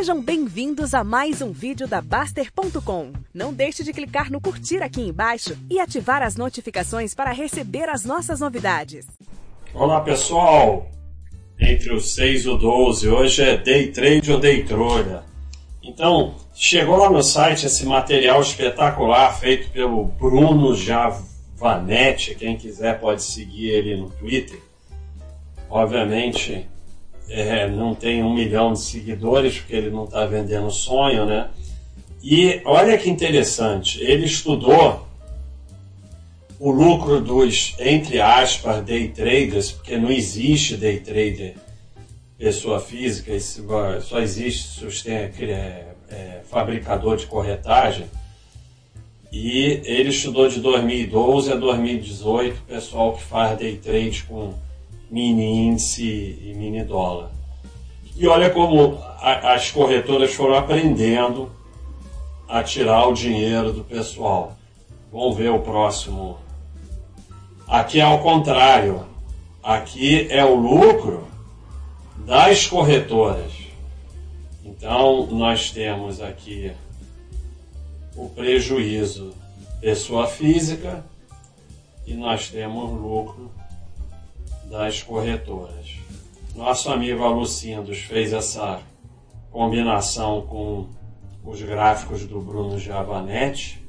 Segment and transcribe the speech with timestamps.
[0.00, 3.12] Sejam bem-vindos a mais um vídeo da Baster.com.
[3.34, 8.02] Não deixe de clicar no curtir aqui embaixo e ativar as notificações para receber as
[8.02, 9.06] nossas novidades.
[9.74, 10.90] Olá pessoal,
[11.60, 15.22] entre o 6 e o 12, hoje é Day Trade ou Day Trolha.
[15.82, 23.22] Então, chegou lá no site esse material espetacular feito pelo Bruno Javanetti, quem quiser pode
[23.22, 24.62] seguir ele no Twitter.
[25.68, 26.66] Obviamente,
[27.30, 31.48] é, não tem um milhão de seguidores, porque ele não está vendendo sonho, né?
[32.22, 35.06] E olha que interessante, ele estudou
[36.58, 41.54] o lucro dos, entre aspas, day traders, porque não existe day trader
[42.36, 43.32] pessoa física,
[44.00, 45.30] só existe tem é,
[46.10, 48.06] é, fabricador de corretagem.
[49.30, 54.54] E ele estudou de 2012 a 2018, pessoal que faz day trade com
[55.10, 57.30] mini índice e mini dólar.
[58.16, 61.50] E olha como a, as corretoras foram aprendendo
[62.48, 64.56] a tirar o dinheiro do pessoal.
[65.12, 66.38] Vamos ver o próximo.
[67.66, 69.04] Aqui é ao contrário.
[69.62, 71.26] Aqui é o lucro
[72.18, 73.52] das corretoras.
[74.64, 76.72] Então, nós temos aqui
[78.16, 79.34] o prejuízo
[79.80, 81.04] pessoa física
[82.06, 83.50] e nós temos lucro
[84.70, 85.98] das corretoras.
[86.54, 88.80] Nosso amigo Alucindos fez essa
[89.50, 90.86] combinação com
[91.44, 93.84] os gráficos do Bruno Javanetti.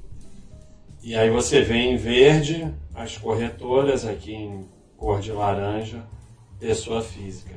[1.04, 4.66] E aí você vê em verde as corretoras, aqui em
[4.98, 6.04] cor de laranja,
[6.60, 7.54] pessoa física.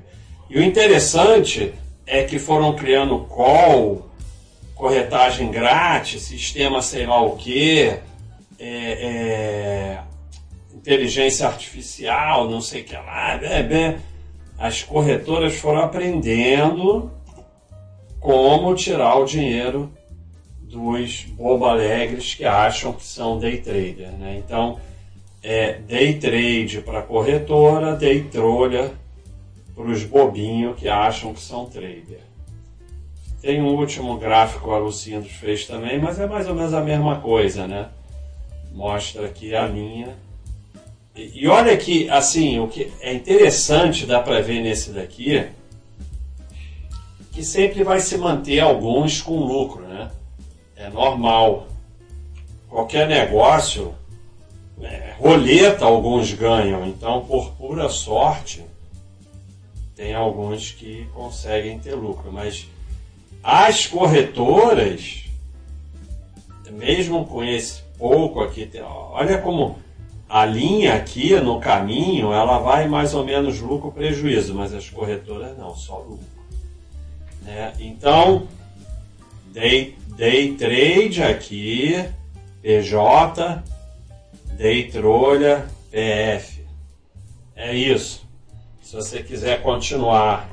[0.51, 1.73] E o interessante
[2.07, 4.11] é que foram criando call,
[4.75, 7.97] corretagem grátis, sistema sei lá o que,
[8.59, 10.03] é, é,
[10.85, 13.43] inteligência artificial, não sei o que lá.
[13.43, 13.97] É, bem,
[14.59, 17.11] as corretoras foram aprendendo
[18.21, 19.91] como tirar o dinheiro
[20.61, 24.13] dos bobo alegres que acham que são day trader.
[24.13, 24.43] Né?
[24.45, 24.79] Então,
[25.43, 28.93] é day trade para corretora, day trolha
[29.75, 32.21] para os bobinhos que acham que são trader.
[33.41, 37.21] Tem um último gráfico que o fez também, mas é mais ou menos a mesma
[37.21, 37.89] coisa, né?
[38.73, 40.15] Mostra aqui a linha
[41.17, 45.47] e, olha que, assim, o que é interessante, dá para ver nesse daqui,
[47.31, 50.11] que sempre vai se manter alguns com lucro, né?
[50.77, 51.69] É normal.
[52.69, 53.95] Qualquer negócio,
[54.81, 58.65] é, roleta alguns ganham, então por pura sorte
[59.95, 62.67] tem alguns que conseguem ter lucro, mas
[63.43, 65.25] as corretoras,
[66.73, 69.79] mesmo com esse pouco aqui, olha como
[70.35, 75.57] a linha aqui no caminho, ela vai mais ou menos lucro prejuízo, mas as corretoras
[75.57, 76.27] não, só lucro.
[77.43, 77.73] Né?
[77.79, 78.49] Então,
[79.53, 82.05] day, day trade aqui,
[82.61, 83.63] PJ,
[84.57, 86.65] day trolha, PF.
[87.55, 88.27] É isso.
[88.83, 90.51] Se você quiser continuar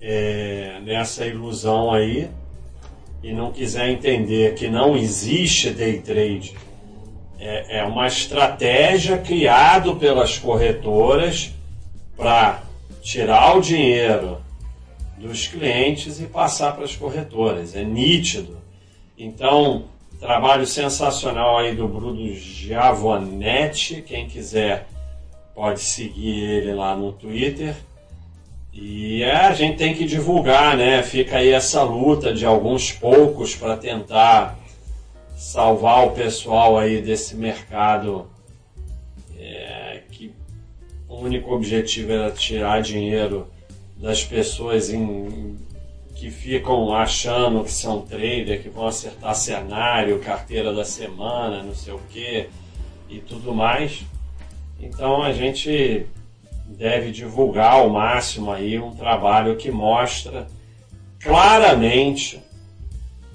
[0.00, 2.28] é, nessa ilusão aí
[3.22, 6.52] e não quiser entender que não existe day trade
[7.40, 11.52] é, é uma estratégia criada pelas corretoras
[12.16, 12.62] para
[13.00, 14.38] tirar o dinheiro
[15.16, 17.74] dos clientes e passar para as corretoras.
[17.74, 18.58] É nítido.
[19.16, 19.84] Então,
[20.20, 24.02] trabalho sensacional aí do Bruno Giavonetti.
[24.02, 24.86] Quem quiser
[25.54, 27.74] pode seguir ele lá no Twitter.
[28.72, 31.02] E é, a gente tem que divulgar, né?
[31.02, 34.58] Fica aí essa luta de alguns poucos para tentar
[35.40, 38.30] salvar o pessoal aí desse mercado
[39.38, 40.34] é, que
[41.08, 43.50] o único objetivo era tirar dinheiro
[43.96, 45.56] das pessoas em,
[46.14, 51.94] que ficam achando que são trader, que vão acertar cenário, carteira da semana, não sei
[51.94, 52.50] o que
[53.08, 54.02] e tudo mais.
[54.78, 56.04] Então a gente
[56.66, 60.46] deve divulgar ao máximo aí um trabalho que mostra
[61.18, 62.42] claramente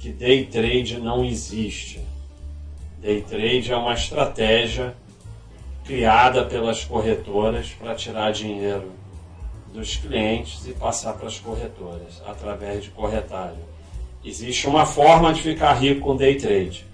[0.05, 1.99] que day trade não existe.
[3.01, 4.93] Day trade é uma estratégia
[5.83, 8.91] criada pelas corretoras para tirar dinheiro
[9.73, 13.63] dos clientes e passar para as corretoras através de corretagem.
[14.23, 16.85] Existe uma forma de ficar rico com day trade,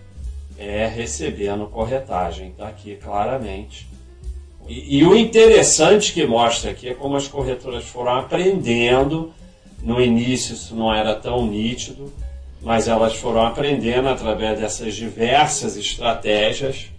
[0.58, 3.90] é recebendo corretagem, está aqui claramente.
[4.70, 9.34] E, e, o interessante que mostra aqui é como as corretoras foram aprendendo.
[9.84, 12.14] No início isso não era tão nítido,
[12.62, 16.92] mas elas foram aprendendo através dessas diversas estratégias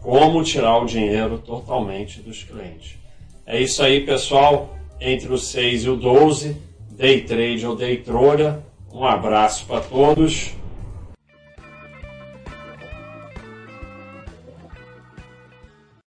[0.00, 2.96] como tirar o dinheiro totalmente dos clientes.
[3.46, 4.76] É isso aí, pessoal.
[5.00, 6.56] Entre o 6 e o 12,
[6.90, 8.62] day trade ou day trolha.
[8.92, 10.52] Um abraço para todos